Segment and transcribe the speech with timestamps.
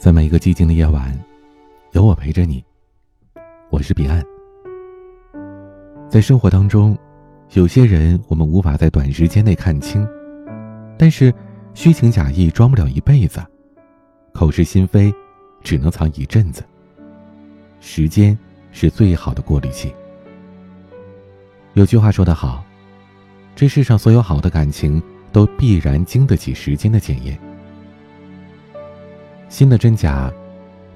[0.00, 1.14] 在每一个寂静的夜晚，
[1.92, 2.64] 有我陪着你。
[3.68, 4.24] 我是彼岸。
[6.08, 6.96] 在生活当中，
[7.52, 10.08] 有些人我们无法在短时间内看清，
[10.96, 11.30] 但是
[11.74, 13.44] 虚情假意装不了一辈子，
[14.32, 15.12] 口是心非
[15.62, 16.64] 只能藏一阵子。
[17.78, 18.36] 时间
[18.72, 19.94] 是最好的过滤器。
[21.74, 22.64] 有句话说得好，
[23.54, 27.38] 这世上所有好的感情都必然经得起时间的检验。
[29.50, 30.32] 新的真假，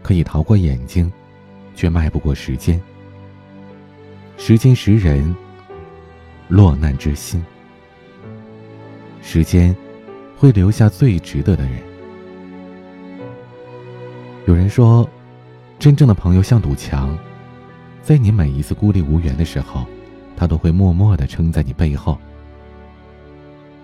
[0.00, 1.12] 可以逃过眼睛，
[1.74, 2.80] 却迈不过时间。
[4.38, 5.34] 时间识人，
[6.48, 7.44] 落难之心。
[9.20, 9.74] 时间
[10.38, 11.82] 会留下最值得的人。
[14.46, 15.06] 有人说，
[15.80, 17.18] 真正的朋友像堵墙，
[18.02, 19.84] 在你每一次孤立无援的时候，
[20.36, 22.16] 他都会默默的撑在你背后。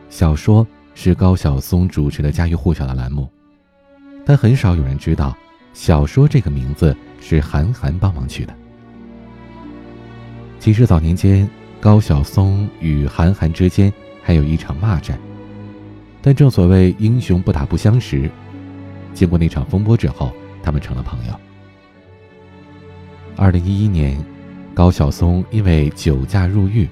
[0.09, 3.29] 小说是高晓松主持的家喻户晓的栏目。
[4.31, 5.37] 但很少有人知道，
[5.75, 8.55] 小说这个名字是韩寒帮忙取的。
[10.61, 11.51] 其实早年间，
[11.81, 13.93] 高晓松与韩寒之间
[14.23, 15.19] 还有一场骂战。
[16.23, 18.31] 但正所谓英雄不打不相识，
[19.13, 21.35] 经过那场风波之后，他们成了朋友。
[23.35, 24.17] 二零一一年，
[24.73, 26.89] 高晓松因为酒驾入狱，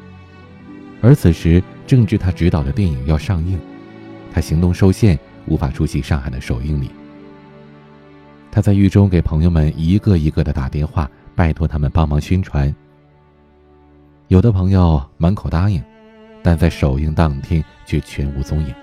[1.01, 3.57] 而此时正值他执导的电影要上映，
[4.35, 5.17] 他行动受限，
[5.47, 6.91] 无法出席上海的首映礼。
[8.59, 12.75] 他在狱中给朋友们一个一个的打电话，拜托他们帮忙宣传。
[14.27, 15.81] 有的朋友满口答应，
[16.43, 18.75] 但在首映当天却全无踪影。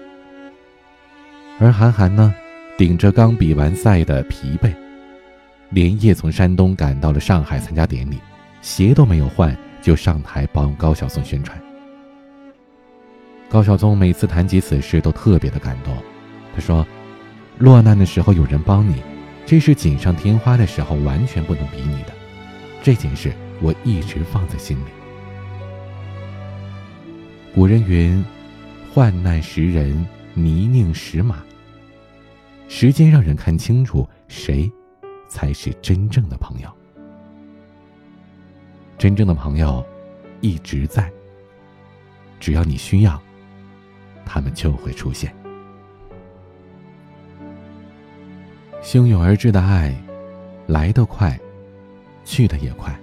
[1.59, 2.33] 而韩寒呢，
[2.77, 4.73] 顶着刚比完赛的疲惫，
[5.71, 8.17] 连夜从山东赶到了上海参加典礼，
[8.61, 11.61] 鞋都没有换就上台帮高晓松宣传。
[13.49, 15.93] 高晓松每次谈及此事都特别的感动，
[16.55, 16.87] 他说
[17.59, 19.03] ：“落难的时候有人帮你。”
[19.45, 22.14] 这是锦上添花的时候，完全不能比拟的。
[22.82, 24.89] 这件事我一直放在心里。
[27.54, 28.23] 古人云
[28.92, 31.44] ：“患难识人，泥泞识马。”
[32.67, 34.70] 时间让人看清楚谁
[35.28, 36.70] 才是真正的朋友。
[38.98, 39.86] 真正的朋友
[40.42, 41.12] 一直在，
[42.39, 43.22] 只要你需要，
[44.26, 45.32] 他们就会出现。
[48.85, 49.91] 汹涌而至的爱，
[50.67, 51.37] 来得快，
[52.23, 52.95] 去得也快。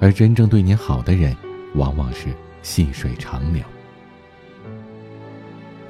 [0.00, 1.36] 而真正对你好的人，
[1.74, 2.28] 往往是
[2.62, 3.62] 细水长流。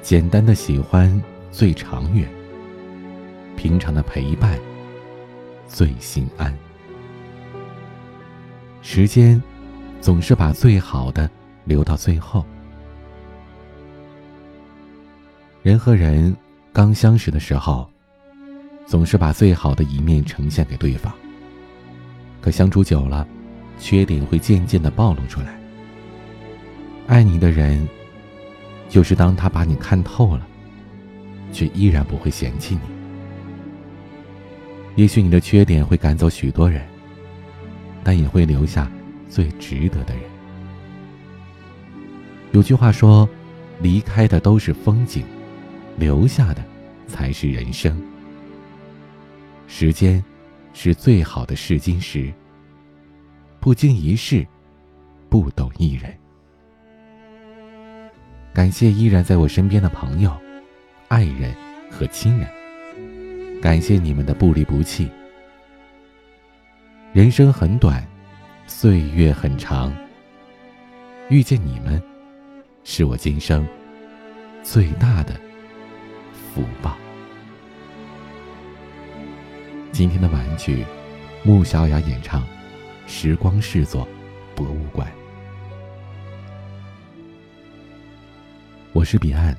[0.02, 1.22] 简单的喜欢
[1.52, 2.28] 最长远，
[3.56, 4.58] 平常的陪伴
[5.68, 6.52] 最心安。
[8.82, 9.40] 时间
[10.00, 11.30] 总是把最好的
[11.64, 12.44] 留到最后。
[15.62, 16.36] 人和人
[16.72, 17.91] 刚相识的时候。
[18.86, 21.12] 总是把最好的一面呈现给对方。
[22.40, 23.26] 可相处久了，
[23.78, 25.58] 缺点会渐渐的暴露出来。
[27.06, 27.88] 爱你的人，
[28.88, 30.46] 就是当他把你看透了，
[31.52, 32.80] 却依然不会嫌弃你。
[34.96, 36.86] 也许你的缺点会赶走许多人，
[38.04, 38.90] 但也会留下
[39.28, 40.24] 最值得的人。
[42.52, 43.26] 有句话说
[43.80, 45.24] ：“离开的都是风景，
[45.96, 46.62] 留下的
[47.06, 47.96] 才是人生。”
[49.66, 50.22] 时间，
[50.72, 52.32] 是最好的试金石。
[53.60, 54.46] 不经一事，
[55.28, 56.12] 不懂一人。
[58.52, 60.36] 感谢依然在我身边的朋友、
[61.08, 61.54] 爱人
[61.90, 62.48] 和亲人。
[63.60, 65.08] 感谢你们的不离不弃。
[67.12, 68.06] 人生很短，
[68.66, 69.94] 岁月很长。
[71.28, 72.02] 遇见你们，
[72.84, 73.66] 是我今生
[74.62, 75.40] 最大的
[76.32, 76.96] 福报。
[79.92, 80.86] 今天的晚曲，
[81.42, 82.40] 穆小雅演唱
[83.06, 84.08] 《时光视作
[84.56, 85.06] 博物馆》。
[88.94, 89.54] 我是彼岸，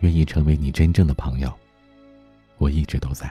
[0.00, 1.52] 愿意成为你真正的朋友，
[2.56, 3.30] 我一直都在。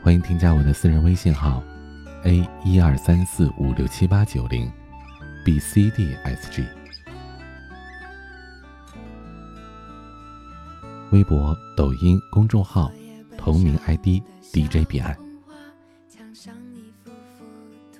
[0.00, 1.60] 欢迎添加我的私人微信号
[2.22, 4.70] ：a 一二三四五六七八九零
[5.44, 6.64] ，b c d s g。
[11.16, 12.92] 微博、抖音公众号
[13.38, 14.22] 同名 ID
[14.52, 15.16] DJ 彼岸，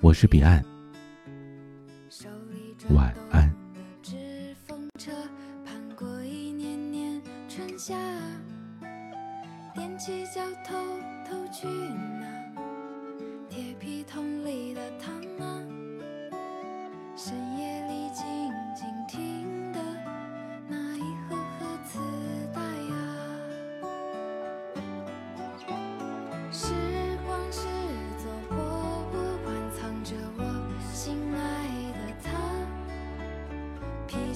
[0.02, 0.62] 我是彼岸，
[2.90, 3.50] 晚安。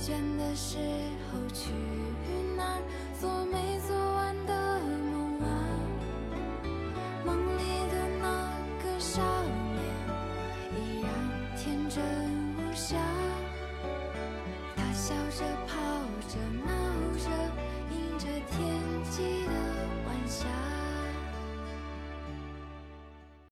[0.01, 0.79] 倦的时
[1.31, 1.71] 候去
[2.57, 2.83] 哪儿？
[3.21, 4.81] 做没做完的
[5.13, 5.47] 梦啊？
[7.23, 7.61] 梦里
[7.93, 8.25] 的那
[8.83, 9.21] 个少
[9.75, 9.79] 年
[10.75, 11.11] 依然
[11.55, 12.03] 天真
[12.57, 12.97] 无瑕，
[14.75, 15.77] 他笑着跑
[16.29, 16.80] 着。